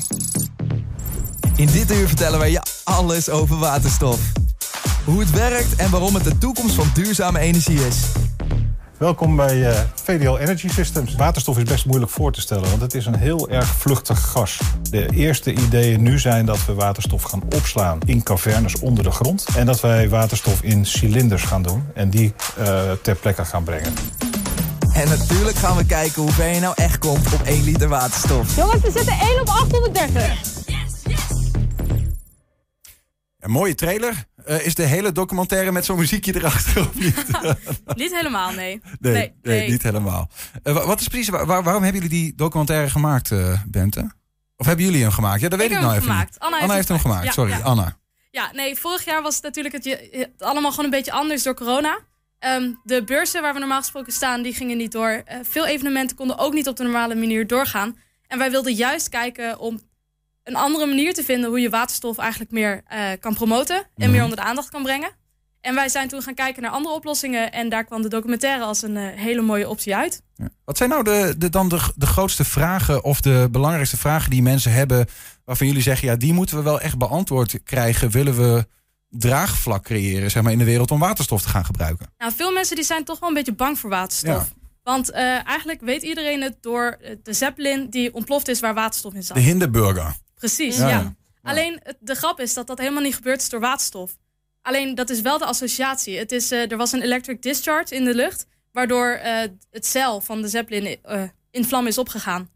In 1.56 1.66
dit 1.66 1.90
uur 1.92 2.06
vertellen 2.06 2.38
wij 2.38 2.50
je 2.50 2.62
alles 2.84 3.30
over 3.30 3.58
waterstof. 3.58 4.20
Hoe 5.04 5.20
het 5.20 5.30
werkt 5.30 5.76
en 5.76 5.90
waarom 5.90 6.14
het 6.14 6.24
de 6.24 6.38
toekomst 6.38 6.74
van 6.74 6.90
duurzame 6.94 7.38
energie 7.38 7.86
is. 7.86 7.96
Welkom 8.98 9.36
bij 9.36 9.56
uh, 9.56 9.80
VDL 9.94 10.36
Energy 10.36 10.68
Systems. 10.68 11.14
Waterstof 11.14 11.58
is 11.58 11.62
best 11.62 11.86
moeilijk 11.86 12.10
voor 12.10 12.32
te 12.32 12.40
stellen, 12.40 12.68
want 12.68 12.80
het 12.80 12.94
is 12.94 13.06
een 13.06 13.14
heel 13.14 13.48
erg 13.48 13.66
vluchtig 13.66 14.30
gas. 14.30 14.60
De 14.90 15.08
eerste 15.10 15.52
ideeën 15.52 16.02
nu 16.02 16.18
zijn 16.18 16.46
dat 16.46 16.66
we 16.66 16.74
waterstof 16.74 17.22
gaan 17.22 17.42
opslaan 17.54 17.98
in 18.06 18.22
cavernes 18.22 18.78
onder 18.78 19.04
de 19.04 19.10
grond. 19.10 19.46
En 19.56 19.66
dat 19.66 19.80
wij 19.80 20.08
waterstof 20.08 20.62
in 20.62 20.86
cilinders 20.86 21.42
gaan 21.42 21.62
doen 21.62 21.84
en 21.94 22.10
die 22.10 22.34
uh, 22.58 22.90
ter 23.02 23.14
plekke 23.14 23.44
gaan 23.44 23.64
brengen. 23.64 23.92
En 24.94 25.08
natuurlijk 25.08 25.56
gaan 25.56 25.76
we 25.76 25.86
kijken 25.86 26.22
hoe 26.22 26.32
ver 26.32 26.48
je 26.48 26.60
nou 26.60 26.74
echt 26.76 26.98
komt 26.98 27.34
op 27.34 27.42
1 27.42 27.64
liter 27.64 27.88
waterstof. 27.88 28.56
Jongens, 28.56 28.82
we 28.82 28.90
zitten 28.90 29.18
1 29.20 29.40
op 29.40 29.48
830. 29.48 30.38
Een 33.38 33.50
mooie 33.50 33.74
trailer. 33.74 34.27
Uh, 34.48 34.66
is 34.66 34.74
de 34.74 34.82
hele 34.82 35.12
documentaire 35.12 35.72
met 35.72 35.84
zo'n 35.84 35.98
muziekje 35.98 36.34
erachter 36.34 36.80
of 36.80 36.94
niet? 36.94 37.24
niet 38.02 38.14
helemaal, 38.14 38.52
nee. 38.52 38.80
Nee, 39.00 39.12
nee, 39.12 39.32
nee. 39.42 39.70
niet 39.70 39.82
helemaal. 39.82 40.30
Uh, 40.64 40.86
wat 40.86 41.00
is 41.00 41.08
precies, 41.08 41.28
waar, 41.28 41.46
waarom 41.46 41.82
hebben 41.82 42.02
jullie 42.02 42.08
die 42.08 42.34
documentaire 42.34 42.90
gemaakt, 42.90 43.30
uh, 43.30 43.60
Bente? 43.66 44.10
Of 44.56 44.66
hebben 44.66 44.84
jullie 44.84 45.02
hem 45.02 45.10
gemaakt? 45.10 45.40
Ja, 45.40 45.48
dat 45.48 45.58
weet 45.58 45.70
ik, 45.70 45.76
ik 45.76 45.82
nou 45.82 45.92
even 45.92 46.06
gemaakt. 46.08 46.38
Anna, 46.38 46.58
Anna, 46.58 46.74
heeft 46.74 46.88
hem 46.88 46.98
gemaakt, 46.98 47.32
sorry, 47.32 47.50
ja. 47.50 47.58
Anna. 47.58 47.96
Ja, 48.30 48.50
nee, 48.52 48.76
vorig 48.76 49.04
jaar 49.04 49.22
was 49.22 49.34
het 49.34 49.44
natuurlijk 49.44 49.74
het, 49.74 49.84
het, 50.10 50.30
allemaal 50.38 50.70
gewoon 50.70 50.84
een 50.84 50.90
beetje 50.90 51.12
anders 51.12 51.42
door 51.42 51.54
corona. 51.54 51.98
Um, 52.46 52.80
de 52.82 53.04
beurzen 53.04 53.42
waar 53.42 53.52
we 53.52 53.58
normaal 53.58 53.80
gesproken 53.80 54.12
staan, 54.12 54.42
die 54.42 54.54
gingen 54.54 54.76
niet 54.76 54.92
door. 54.92 55.22
veel 55.42 55.66
evenementen 55.66 56.16
konden 56.16 56.38
ook 56.38 56.52
niet 56.52 56.68
op 56.68 56.76
de 56.76 56.82
normale 56.82 57.14
manier 57.14 57.46
doorgaan. 57.46 57.96
En 58.26 58.38
wij 58.38 58.50
wilden 58.50 58.74
juist 58.74 59.08
kijken 59.08 59.58
om 59.58 59.80
een 60.48 60.56
andere 60.56 60.86
manier 60.86 61.14
te 61.14 61.24
vinden 61.24 61.50
hoe 61.50 61.60
je 61.60 61.70
waterstof 61.70 62.18
eigenlijk 62.18 62.50
meer 62.50 62.82
uh, 62.92 63.00
kan 63.20 63.34
promoten 63.34 63.76
en 63.76 64.06
mm. 64.06 64.10
meer 64.10 64.22
onder 64.22 64.36
de 64.36 64.42
aandacht 64.42 64.70
kan 64.70 64.82
brengen. 64.82 65.10
En 65.60 65.74
wij 65.74 65.88
zijn 65.88 66.08
toen 66.08 66.22
gaan 66.22 66.34
kijken 66.34 66.62
naar 66.62 66.70
andere 66.70 66.94
oplossingen 66.94 67.52
en 67.52 67.68
daar 67.68 67.84
kwam 67.84 68.02
de 68.02 68.08
documentaire 68.08 68.64
als 68.64 68.82
een 68.82 68.96
uh, 68.96 69.06
hele 69.14 69.40
mooie 69.40 69.68
optie 69.68 69.96
uit. 69.96 70.22
Ja. 70.34 70.48
Wat 70.64 70.76
zijn 70.76 70.88
nou 70.88 71.04
de, 71.04 71.34
de, 71.38 71.48
dan 71.48 71.68
de, 71.68 71.92
de 71.96 72.06
grootste 72.06 72.44
vragen 72.44 73.04
of 73.04 73.20
de 73.20 73.48
belangrijkste 73.50 73.96
vragen 73.96 74.30
die 74.30 74.42
mensen 74.42 74.72
hebben 74.72 75.06
waarvan 75.44 75.66
jullie 75.66 75.82
zeggen, 75.82 76.08
ja, 76.08 76.16
die 76.16 76.32
moeten 76.32 76.56
we 76.56 76.62
wel 76.62 76.80
echt 76.80 76.98
beantwoord 76.98 77.62
krijgen, 77.64 78.10
willen 78.10 78.36
we 78.36 78.66
draagvlak 79.08 79.84
creëren 79.84 80.30
zeg 80.30 80.42
maar, 80.42 80.52
in 80.52 80.58
de 80.58 80.64
wereld 80.64 80.90
om 80.90 80.98
waterstof 80.98 81.42
te 81.42 81.48
gaan 81.48 81.64
gebruiken? 81.64 82.06
Nou, 82.18 82.32
veel 82.36 82.52
mensen 82.52 82.76
die 82.76 82.84
zijn 82.84 83.04
toch 83.04 83.18
wel 83.18 83.28
een 83.28 83.34
beetje 83.34 83.54
bang 83.54 83.78
voor 83.78 83.90
waterstof. 83.90 84.48
Ja. 84.48 84.56
Want 84.82 85.10
uh, 85.10 85.46
eigenlijk 85.46 85.80
weet 85.80 86.02
iedereen 86.02 86.42
het 86.42 86.56
door 86.60 86.98
de 87.22 87.32
Zeppelin 87.32 87.90
die 87.90 88.14
ontploft 88.14 88.48
is 88.48 88.60
waar 88.60 88.74
waterstof 88.74 89.14
in 89.14 89.22
zat. 89.22 89.36
De 89.36 89.42
Hindenburger. 89.42 90.14
Precies, 90.38 90.76
ja. 90.76 91.14
Alleen 91.42 91.82
de 92.00 92.14
grap 92.14 92.40
is 92.40 92.54
dat 92.54 92.66
dat 92.66 92.78
helemaal 92.78 93.02
niet 93.02 93.14
gebeurd 93.14 93.40
is 93.40 93.48
door 93.48 93.60
waterstof. 93.60 94.16
Alleen 94.62 94.94
dat 94.94 95.10
is 95.10 95.20
wel 95.20 95.38
de 95.38 95.44
associatie. 95.44 96.18
Het 96.18 96.32
is, 96.32 96.52
uh, 96.52 96.70
er 96.70 96.76
was 96.76 96.92
een 96.92 97.02
electric 97.02 97.42
discharge 97.42 97.94
in 97.94 98.04
de 98.04 98.14
lucht, 98.14 98.46
waardoor 98.72 99.20
uh, 99.24 99.40
het 99.70 99.86
cel 99.86 100.20
van 100.20 100.42
de 100.42 100.48
Zeppelin 100.48 100.98
uh, 101.10 101.22
in 101.50 101.64
vlam 101.64 101.86
is 101.86 101.98
opgegaan. 101.98 102.50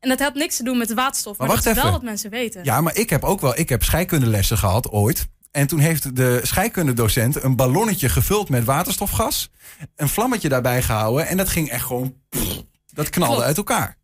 En 0.00 0.08
dat 0.08 0.20
had 0.20 0.34
niks 0.34 0.56
te 0.56 0.62
doen 0.62 0.78
met 0.78 0.88
de 0.88 0.94
waterstof, 0.94 1.38
maar, 1.38 1.46
maar 1.46 1.56
dat 1.56 1.66
is 1.66 1.82
wel 1.82 1.90
wat 1.90 2.02
mensen 2.02 2.30
weten. 2.30 2.64
Ja, 2.64 2.80
maar 2.80 2.96
ik 2.96 3.10
heb 3.10 3.24
ook 3.24 3.40
wel, 3.40 3.58
ik 3.58 3.68
heb 3.68 3.82
scheikundelessen 3.82 4.58
gehad 4.58 4.90
ooit. 4.90 5.26
En 5.50 5.66
toen 5.66 5.78
heeft 5.78 6.16
de 6.16 6.40
scheikundedocent 6.42 7.42
een 7.42 7.56
ballonnetje 7.56 8.08
gevuld 8.08 8.48
met 8.48 8.64
waterstofgas, 8.64 9.50
een 9.96 10.08
vlammetje 10.08 10.48
daarbij 10.48 10.82
gehouden 10.82 11.26
en 11.26 11.36
dat 11.36 11.48
ging 11.48 11.70
echt 11.70 11.84
gewoon, 11.84 12.16
pff, 12.28 12.62
dat 12.92 13.10
knalde 13.10 13.32
Klopt. 13.32 13.46
uit 13.46 13.56
elkaar. 13.56 13.96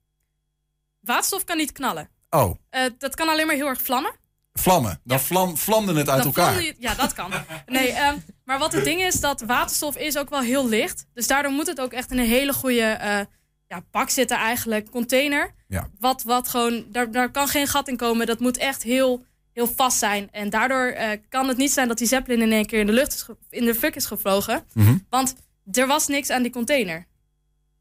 Waterstof 1.01 1.45
kan 1.45 1.57
niet 1.57 1.73
knallen. 1.73 2.09
Oh. 2.31 2.55
Uh, 2.71 2.81
dat 2.99 3.15
kan 3.15 3.29
alleen 3.29 3.47
maar 3.47 3.55
heel 3.55 3.67
erg 3.67 3.83
vlammen. 3.83 4.13
Vlammen. 4.53 5.01
Dan 5.05 5.17
ja. 5.17 5.23
vlam, 5.23 5.57
vlamde 5.57 5.95
het 5.95 6.09
uit 6.09 6.23
dan 6.23 6.27
elkaar. 6.27 6.63
Je, 6.63 6.75
ja, 6.79 6.95
dat 6.95 7.13
kan. 7.13 7.33
Nee, 7.67 8.01
um, 8.01 8.23
maar 8.45 8.59
wat 8.59 8.73
het 8.73 8.85
ding 8.85 9.03
is, 9.03 9.21
dat 9.21 9.41
waterstof 9.41 9.97
is 9.97 10.19
ook 10.19 10.31
wel 10.31 10.41
heel 10.41 10.69
licht. 10.69 11.07
Dus 11.15 11.27
daardoor 11.27 11.53
moet 11.53 11.67
het 11.67 11.81
ook 11.81 11.93
echt 11.93 12.11
in 12.11 12.19
een 12.19 12.27
hele 12.27 12.53
goede 12.53 12.99
uh, 13.03 13.21
ja, 13.67 13.85
bak 13.91 14.11
zitten 14.11 14.37
eigenlijk. 14.37 14.91
Container. 14.91 15.55
Ja. 15.69 15.89
Wat, 15.99 16.23
wat 16.23 16.49
gewoon, 16.49 16.85
daar, 16.89 17.11
daar 17.11 17.31
kan 17.31 17.49
geen 17.49 17.67
gat 17.67 17.89
in 17.89 17.97
komen. 17.97 18.27
Dat 18.27 18.41
moet 18.41 18.57
echt 18.57 18.83
heel, 18.83 19.25
heel 19.53 19.67
vast 19.67 19.99
zijn. 19.99 20.29
En 20.31 20.51
daardoor 20.51 20.93
uh, 20.93 21.09
kan 21.29 21.49
het 21.49 21.57
niet 21.57 21.73
zijn 21.73 21.89
dat 21.89 21.99
die 21.99 22.07
Zeppelin 22.07 22.43
in 22.43 22.53
één 22.53 22.67
keer 22.67 22.81
in 22.81 22.87
de 22.87 22.93
lucht 22.93 23.15
is 23.15 23.27
in 23.51 23.65
de 23.65 23.75
fuk 23.75 23.97
is 23.97 24.07
gevlogen. 24.07 24.65
Mm 24.73 24.85
-hmm. 24.85 25.07
Want 25.11 25.35
er 25.73 25.87
was 25.87 26.07
niks 26.07 26.31
aan 26.31 26.43
die 26.43 26.53
container. 26.53 27.07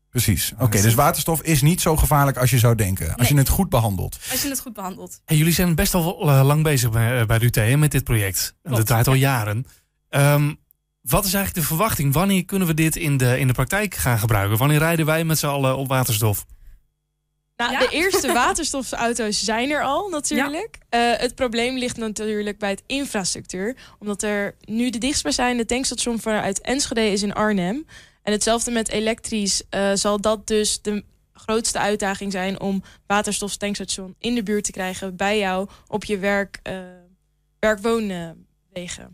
Precies. 0.10 0.52
Oké, 0.54 0.64
okay, 0.64 0.82
dus 0.82 0.94
waterstof 0.94 1.42
is 1.42 1.62
niet 1.62 1.82
zo 1.82 1.96
gevaarlijk 1.98 2.38
als 2.38 2.50
je 2.50 2.58
zou 2.60 2.76
denken. 2.76 3.08
Als 3.08 3.18
Nee. 3.18 3.28
je 3.34 3.38
het 3.38 3.50
goed 3.50 3.70
behandelt. 3.70 4.18
Als 4.32 4.42
je 4.42 4.50
het 4.50 4.60
goed 4.60 4.74
behandelt. 4.74 5.22
En 5.26 5.38
jullie 5.38 5.54
zijn 5.54 5.76
best 5.76 5.92
wel 5.94 6.28
uh, 6.30 6.42
lang 6.46 6.64
bezig 6.64 6.90
bij, 6.92 7.26
bij 7.26 7.42
UT 7.42 7.56
hè, 7.56 7.78
met 7.78 7.92
dit 7.92 8.04
project. 8.04 8.56
En 8.64 8.72
dat 8.74 8.86
draait 8.86 9.08
al 9.08 9.14
jaren. 9.14 9.66
Um, 10.10 10.60
wat 11.02 11.26
is 11.26 11.34
eigenlijk 11.34 11.66
de 11.66 11.74
verwachting? 11.76 12.14
Wanneer 12.14 12.46
kunnen 12.46 12.68
we 12.68 12.74
dit 12.74 12.96
in 12.96 13.18
de, 13.18 13.40
in 13.40 13.48
de 13.48 13.54
praktijk 13.54 13.96
gaan 13.96 14.20
gebruiken? 14.20 14.58
Wanneer 14.58 14.78
rijden 14.80 15.06
wij 15.06 15.24
met 15.24 15.40
z'n 15.40 15.46
allen 15.48 15.78
op 15.78 15.88
waterstof? 15.88 16.46
Nou, 17.58 17.72
Ja. 17.72 17.80
de 17.80 17.88
eerste 17.90 18.34
waterstofauto's 18.44 19.44
zijn 19.44 19.70
er 19.70 19.84
al 19.84 20.10
natuurlijk. 20.10 20.78
Eh, 20.90 21.00
het 21.18 21.36
probleem 21.36 21.78
ligt 21.78 21.98
natuurlijk 21.98 22.58
bij 22.60 22.70
het 22.70 22.84
infrastructuur. 22.86 23.76
Omdat 24.00 24.24
er 24.24 24.56
nu 24.66 24.90
de 24.90 24.98
dichtstbijzijnde 24.98 25.66
tankstation 25.66 26.20
vanuit 26.20 26.62
Enschede 26.62 27.12
is 27.12 27.24
in 27.24 27.34
Arnhem. 27.34 27.86
En 28.30 28.36
hetzelfde 28.36 28.72
met 28.72 28.90
elektrisch. 28.90 29.64
Eh, 29.70 29.92
zal 29.94 30.22
dat 30.22 30.48
dus 30.48 30.82
de 30.82 31.04
grootste 31.34 31.80
uitdaging 31.80 32.32
zijn... 32.32 32.60
om 32.60 32.84
waterstoftankstation 33.08 34.16
in 34.20 34.36
de 34.36 34.44
buurt 34.44 34.64
te 34.64 34.72
krijgen 34.72 35.16
bij 35.16 35.38
jou 35.38 35.70
op 35.88 36.04
je 36.04 36.18
werk, 36.18 36.60
eh 36.64 36.74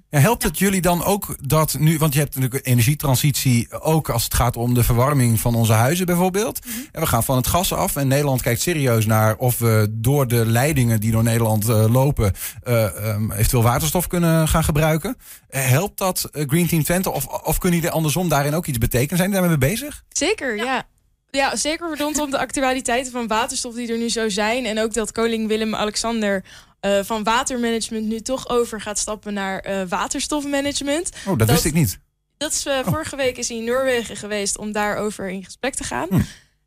Ja, 0.10 0.20
helpt 0.20 0.44
het 0.44 0.60
jullie 0.60 0.82
dan 0.82 1.04
ook 1.04 1.36
dat 1.42 1.76
nu, 1.80 1.98
want 1.98 2.14
je 2.14 2.20
hebt 2.20 2.36
natuurlijk 2.36 2.66
een 2.66 2.72
energietransitie 2.72 3.80
ook 3.80 4.10
als 4.10 4.24
het 4.24 4.34
gaat 4.34 4.58
om 4.58 4.74
de 4.74 4.84
verwarming 4.84 5.40
van 5.40 5.56
onze 5.56 5.74
huizen 5.74 6.06
bijvoorbeeld. 6.06 6.66
Mhm. 6.66 6.78
En 6.92 7.02
we 7.02 7.08
gaan 7.08 7.24
van 7.24 7.36
het 7.36 7.48
gas 7.48 7.74
af 7.74 7.96
en 7.96 8.08
Nederland 8.08 8.42
kijkt 8.42 8.62
serieus 8.62 9.06
naar 9.06 9.36
of 9.36 9.60
we 9.60 9.88
door 9.92 10.28
de 10.28 10.46
leidingen 10.46 11.00
die 11.00 11.12
door 11.12 11.24
Nederland 11.24 11.70
eh, 11.70 11.86
lopen 11.94 12.34
eh, 12.64 13.10
ehm, 13.10 13.32
eventueel 13.32 13.64
waterstof 13.64 14.08
kunnen 14.08 14.48
gaan 14.48 14.64
gebruiken. 14.64 15.18
Eh, 15.48 15.68
helpt 15.68 15.98
dat 15.98 16.30
Green 16.32 16.68
Team 16.68 16.84
Twente 16.84 17.12
of, 17.12 17.26
of 17.26 17.58
kunnen 17.58 17.80
jullie 17.80 17.96
andersom 17.96 18.30
daarin 18.30 18.56
ook 18.56 18.66
iets 18.66 18.78
betekenen? 18.78 19.18
Zijn 19.18 19.30
jullie 19.32 19.48
daarmee 19.48 19.70
bezig? 19.70 20.04
Zeker, 20.10 20.56
ja. 20.56 20.84
ja. 21.32 21.56
zeker 21.56 21.98
rondom 21.98 22.32
de 22.32 22.38
actualiteiten 22.38 23.12
van 23.12 23.28
waterstof 23.28 23.74
die 23.74 23.92
er 23.92 23.98
nu 23.98 24.10
zo 24.10 24.30
zijn. 24.30 24.66
En 24.66 24.80
ook 24.80 24.94
dat 24.94 25.12
koning 25.12 25.48
Willem-Alexander 25.48 26.44
eh, 26.86 27.04
van 27.04 27.24
watermanagement 27.24 28.06
nu 28.06 28.20
toch 28.20 28.50
over 28.50 28.82
gaat 28.82 28.98
stappen 28.98 29.34
naar 29.34 29.60
eh, 29.60 29.82
waterstofmanagement. 29.88 31.10
Oh, 31.28 31.38
dat, 31.38 31.50
wist 31.50 31.66
ik 31.66 31.74
niet. 31.74 32.00
Dat 32.38 32.52
is, 32.52 32.66
eh, 32.66 32.80
Vorige 32.84 33.16
week 33.16 33.38
is 33.38 33.48
hij 33.48 33.58
in 33.58 33.64
Noorwegen 33.64 34.16
geweest 34.16 34.58
om 34.58 34.72
daarover 34.72 35.30
in 35.30 35.44
gesprek 35.44 35.74
te 35.74 35.84
gaan. 35.84 36.08
Hm. 36.10 36.22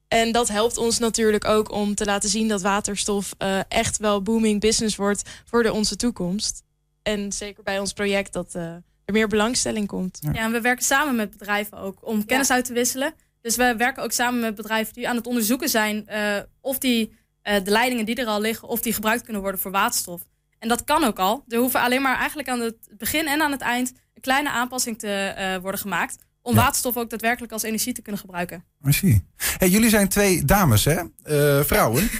En 0.08 0.32
dat 0.32 0.48
helpt 0.48 0.76
ons 0.76 0.98
natuurlijk 0.98 1.44
ook 1.44 1.70
om 1.72 1.94
te 1.94 2.04
laten 2.04 2.28
zien 2.28 2.48
dat 2.48 2.62
waterstof 2.62 3.34
eh, 3.38 3.60
echt 3.68 3.98
wel 3.98 4.22
booming 4.22 4.60
business 4.60 4.96
wordt 4.96 5.22
voor 5.44 5.62
de 5.62 5.72
onze 5.72 5.96
toekomst. 5.96 6.62
En 7.02 7.32
zeker 7.32 7.62
bij 7.62 7.78
ons 7.78 7.92
project 7.92 8.32
dat 8.32 8.54
eh, 8.54 8.62
er 9.04 9.12
meer 9.12 9.28
belangstelling 9.28 9.86
komt. 9.86 10.18
Ja, 10.20 10.32
en 10.32 10.52
we 10.52 10.60
werken 10.60 10.84
samen 10.84 11.16
met 11.16 11.30
bedrijven 11.30 11.78
ook 11.78 12.06
om 12.06 12.24
kennis 12.24 12.50
uit 12.50 12.64
te 12.64 12.72
wisselen. 12.72 13.14
Dus 13.40 13.56
we 13.56 13.74
werken 13.76 14.02
ook 14.02 14.12
samen 14.12 14.40
met 14.40 14.54
bedrijven 14.54 14.94
die 14.94 15.08
aan 15.08 15.16
het 15.16 15.26
onderzoeken 15.26 15.68
zijn 15.68 16.06
eh, 16.06 16.36
of 16.60 16.78
die 16.78 17.12
de 17.54 17.70
leidingen 17.70 18.04
die 18.04 18.14
er 18.14 18.26
al 18.26 18.40
liggen, 18.40 18.68
of 18.68 18.80
die 18.80 18.92
gebruikt 18.92 19.22
kunnen 19.24 19.42
worden 19.42 19.60
voor 19.60 19.70
waterstof. 19.70 20.22
En 20.58 20.68
dat 20.68 20.84
kan 20.84 21.04
ook 21.04 21.18
al. 21.18 21.44
Er 21.48 21.58
hoeven 21.58 21.80
alleen 21.80 22.02
maar 22.02 22.16
eigenlijk 22.16 22.48
aan 22.48 22.60
het 22.60 22.76
begin 22.96 23.26
en 23.26 23.40
aan 23.42 23.52
het 23.52 23.60
eind 23.60 23.92
een 24.14 24.20
kleine 24.22 24.50
aanpassing 24.50 24.98
te 24.98 25.08
eh, 25.12 25.56
worden 25.56 25.80
gemaakt. 25.80 26.16
Om 26.42 26.54
Ja. 26.54 26.60
waterstof 26.60 26.96
ook 26.96 27.10
daadwerkelijk 27.10 27.52
als 27.52 27.62
energie 27.62 27.92
te 27.92 28.02
kunnen 28.02 28.20
gebruiken. 28.20 28.64
I 28.88 28.92
see. 28.92 29.24
Hey, 29.58 29.68
jullie 29.68 29.88
zijn 29.88 30.08
twee 30.08 30.44
dames, 30.44 30.84
hè? 30.84 30.94
Eh, 31.22 31.64
vrouwen. 31.64 32.08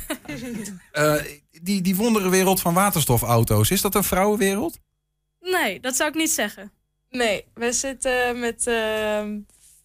Eh, 0.92 1.14
die, 1.62 1.80
die 1.82 1.96
wondere 1.96 2.28
wereld 2.28 2.60
van 2.60 2.74
waterstofauto's, 2.74 3.70
is 3.70 3.80
dat 3.80 3.94
een 3.94 4.04
vrouwenwereld? 4.04 4.78
Nee, 5.40 5.80
dat 5.80 5.96
zou 5.96 6.08
ik 6.08 6.14
niet 6.14 6.30
zeggen. 6.30 6.72
Nee, 7.10 7.44
we 7.54 7.72
zitten 7.72 8.38
met 8.38 8.66
eh, 8.66 9.24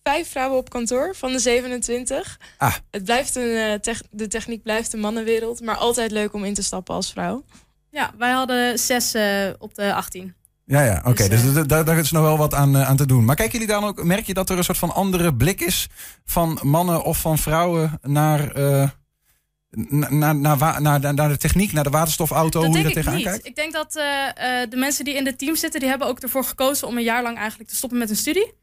vijf 0.03 0.29
vrouwen 0.29 0.57
op 0.57 0.69
kantoor 0.69 1.15
van 1.15 1.31
de 1.31 1.39
27. 1.39 2.39
Ah. 2.57 2.73
Het 2.91 3.03
blijft 3.03 3.35
een, 3.35 3.55
eh, 3.55 3.73
tech- 3.73 4.01
de 4.11 4.27
techniek 4.27 4.63
blijft 4.63 4.93
een 4.93 4.99
mannenwereld, 4.99 5.61
maar 5.61 5.75
altijd 5.75 6.11
leuk 6.11 6.33
om 6.33 6.43
in 6.45 6.53
te 6.53 6.63
stappen 6.63 6.95
als 6.95 7.11
vrouw. 7.11 7.43
Ja, 7.91 8.11
wij 8.17 8.31
hadden 8.31 8.79
zes 8.79 9.13
eh, 9.13 9.49
op 9.59 9.75
de 9.75 9.93
18. 9.93 10.33
Ja, 10.65 10.81
ja, 10.83 11.01
oké. 11.05 11.27
Dus, 11.27 11.41
Dus, 11.53 11.67
daar, 11.67 11.85
daar 11.85 11.97
is 11.97 12.11
nog 12.11 12.21
wel 12.23 12.37
wat 12.37 12.53
aan, 12.53 12.75
eh, 12.75 12.89
aan 12.89 12.95
te 12.97 13.05
doen. 13.05 13.25
Maar 13.25 13.35
kijken 13.35 13.59
jullie 13.59 13.73
dan 13.75 13.83
ook, 13.83 14.03
merk 14.03 14.25
je 14.25 14.33
dat 14.33 14.49
er 14.49 14.57
een 14.57 14.63
soort 14.63 14.77
van 14.77 14.93
andere 14.93 15.35
blik 15.35 15.61
is 15.61 15.87
van 16.25 16.59
mannen 16.61 17.03
of 17.03 17.17
van 17.21 17.37
vrouwen 17.37 17.99
naar, 18.01 18.51
eh, 18.51 18.89
na- 19.69 20.09
naar, 20.09 20.35
naar, 20.35 20.57
naar, 20.81 20.81
naar, 21.01 21.13
naar 21.13 21.29
de 21.29 21.37
techniek, 21.37 21.71
naar 21.71 21.83
de 21.83 21.89
waterstofauto, 21.89 22.59
dat 22.61 22.67
hoe 22.69 22.77
je 22.77 22.83
denk 22.83 22.95
daar 22.95 23.03
ik 23.03 23.09
tegenaan 23.09 23.17
niet. 23.17 23.27
kijkt? 23.43 23.45
Ik 23.45 23.55
denk 23.55 23.73
dat 23.73 23.95
eh, 23.95 24.61
eh, 24.61 24.69
de 24.69 24.77
mensen 24.77 25.05
die 25.05 25.15
in 25.15 25.25
het 25.25 25.37
team 25.37 25.55
zitten, 25.55 25.79
die 25.79 25.89
hebben 25.89 26.07
ook 26.07 26.19
ervoor 26.19 26.43
gekozen 26.43 26.87
om 26.87 26.97
een 26.97 27.03
jaar 27.03 27.23
lang 27.23 27.37
eigenlijk 27.37 27.69
te 27.69 27.75
stoppen 27.75 27.97
met 27.99 28.07
hun 28.07 28.17
studie. 28.17 28.53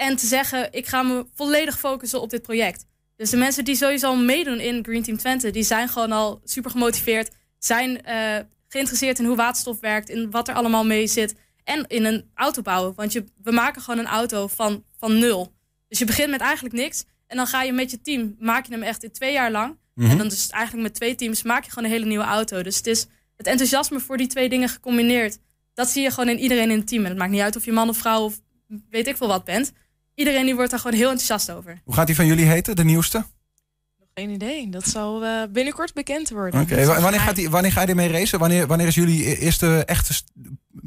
En 0.00 0.16
te 0.16 0.26
zeggen, 0.26 0.72
ik 0.72 0.86
ga 0.86 1.02
me 1.02 1.26
volledig 1.34 1.78
focussen 1.78 2.20
op 2.20 2.30
dit 2.30 2.42
project. 2.42 2.84
Dus 3.16 3.30
de 3.30 3.36
mensen 3.36 3.64
die 3.64 3.74
sowieso 3.74 4.16
meedoen 4.16 4.60
in 4.60 4.84
Green 4.84 5.02
Team 5.02 5.16
Twente, 5.16 5.50
die 5.50 5.62
zijn 5.62 5.88
gewoon 5.88 6.12
al 6.12 6.40
super 6.44 6.70
gemotiveerd. 6.70 7.30
Zijn 7.58 8.02
eh, 8.02 8.38
geïnteresseerd 8.68 9.18
in 9.18 9.24
hoe 9.24 9.36
waterstof 9.36 9.80
werkt, 9.80 10.08
in 10.08 10.30
wat 10.30 10.48
er 10.48 10.54
allemaal 10.54 10.84
mee 10.84 11.06
zit. 11.06 11.34
En 11.64 11.84
in 11.86 12.04
een 12.04 12.30
auto 12.34 12.62
bouwen. 12.62 12.94
Want 12.94 13.12
je, 13.12 13.24
we 13.42 13.52
maken 13.52 13.82
gewoon 13.82 14.00
een 14.00 14.06
auto 14.06 14.46
van, 14.46 14.84
van 14.98 15.18
nul. 15.18 15.52
Dus 15.88 15.98
je 15.98 16.04
begint 16.04 16.30
met 16.30 16.40
eigenlijk 16.40 16.74
niks. 16.74 17.04
En 17.26 17.36
dan 17.36 17.46
ga 17.46 17.62
je 17.62 17.72
met 17.72 17.90
je 17.90 18.00
team, 18.00 18.36
maak 18.38 18.66
je 18.66 18.72
hem 18.72 18.82
echt 18.82 19.02
in 19.02 19.12
twee 19.12 19.32
jaar 19.32 19.50
lang. 19.50 19.78
Mhm. 19.94 20.10
En 20.10 20.18
dan 20.18 20.28
dus 20.28 20.50
eigenlijk 20.50 20.82
met 20.82 20.94
twee 20.94 21.14
teams 21.14 21.42
maak 21.42 21.64
je 21.64 21.70
gewoon 21.70 21.84
een 21.84 21.94
hele 21.94 22.06
nieuwe 22.06 22.24
auto. 22.24 22.62
Dus 22.62 22.76
het 22.76 22.86
is 22.86 23.06
het 23.36 23.46
enthousiasme 23.46 24.00
voor 24.00 24.16
die 24.16 24.26
twee 24.26 24.48
dingen 24.48 24.68
gecombineerd. 24.68 25.38
Dat 25.74 25.88
zie 25.88 26.02
je 26.02 26.10
gewoon 26.10 26.28
in 26.28 26.38
iedereen 26.38 26.70
in 26.70 26.78
het 26.78 26.86
team. 26.86 27.02
En 27.02 27.08
het 27.08 27.18
maakt 27.18 27.30
niet 27.30 27.40
uit 27.40 27.56
of 27.56 27.64
je 27.64 27.72
man 27.72 27.88
of 27.88 27.96
vrouw 27.96 28.24
of 28.24 28.40
weet 28.90 29.06
ik 29.06 29.16
veel 29.16 29.28
wat 29.28 29.44
bent. 29.44 29.72
Iedereen 30.20 30.44
die 30.44 30.54
wordt 30.54 30.70
daar 30.70 30.80
gewoon 30.80 30.96
heel 30.96 31.10
enthousiast 31.10 31.50
over. 31.50 31.80
Hoe 31.84 31.94
gaat 31.94 32.06
die 32.06 32.16
van 32.16 32.26
jullie 32.26 32.44
heten, 32.46 32.76
de 32.76 32.84
nieuwste? 32.84 33.24
Geen 34.14 34.30
idee, 34.30 34.68
dat 34.70 34.84
zal 34.88 35.24
eh, 35.24 35.42
binnenkort 35.50 35.92
bekend 35.94 36.30
worden. 36.30 36.60
Oké, 36.60 36.84
wa- 36.86 37.00
wanneer, 37.00 37.20
gaat 37.20 37.36
die, 37.36 37.50
wanneer 37.50 37.72
ga 37.72 37.80
je 37.80 37.86
ermee 37.86 38.08
racen? 38.08 38.38
Wanneer, 38.38 38.66
wanneer 38.66 38.86
is 38.86 38.94
jullie 38.94 39.28
e- 39.28 39.34
eerste 39.34 39.82
echte 39.84 40.20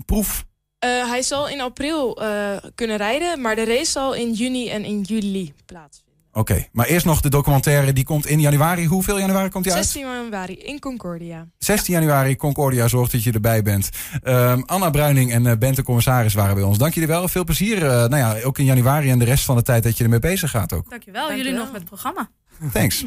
proef? 0.05 0.45
Eh, 0.79 0.89
hij 1.09 1.21
zal 1.21 1.47
in 1.49 1.61
april 1.61 2.21
eh, 2.21 2.57
kunnen 2.75 2.97
rijden, 2.97 3.41
maar 3.41 3.55
de 3.55 3.65
race 3.65 3.91
zal 3.91 4.13
in 4.13 4.33
juni 4.33 4.69
en 4.69 4.85
in 4.85 5.01
juli 5.01 5.53
plaatsvinden. 5.65 6.12
Oké, 6.35 6.67
maar 6.71 6.85
eerst 6.85 7.05
nog 7.05 7.21
de 7.21 7.29
documentaire, 7.29 7.93
die 7.93 8.03
komt 8.03 8.25
in 8.25 8.39
januari. 8.39 8.85
Hoeveel 8.85 9.19
januari 9.19 9.49
komt 9.49 9.63
die 9.63 9.73
uit? 9.73 9.85
16 9.85 10.01
januari 10.01 10.53
in 10.53 10.79
Concordia. 10.79 11.47
16 11.57 11.93
januari, 11.93 12.35
Concordia, 12.35 12.87
zorgt 12.87 13.11
dat 13.11 13.23
je 13.23 13.31
erbij 13.31 13.61
bent. 13.61 13.89
Ehm, 14.23 14.61
Anna 14.65 14.89
Bruining 14.89 15.31
en 15.31 15.47
eh, 15.47 15.57
Bente 15.57 15.83
Commissaris 15.83 16.33
waren 16.33 16.55
bij 16.55 16.63
ons. 16.63 16.77
Dank 16.77 16.93
jullie 16.93 17.09
wel. 17.09 17.27
Veel 17.27 17.43
plezier, 17.43 17.77
eh, 17.77 17.89
nou 17.89 18.15
ja, 18.15 18.41
ook 18.43 18.57
in 18.57 18.65
januari 18.65 19.09
en 19.09 19.19
de 19.19 19.25
rest 19.25 19.45
van 19.45 19.55
de 19.55 19.61
tijd 19.61 19.83
dat 19.83 19.97
je 19.97 20.03
ermee 20.03 20.19
bezig 20.19 20.49
gaat 20.49 20.73
ook. 20.73 20.89
Dankjewel, 20.89 21.35
jullie 21.35 21.53
nog 21.53 21.65
met 21.71 21.81
het 21.81 21.89
programma. 21.89 22.29
Thanks. 22.73 23.05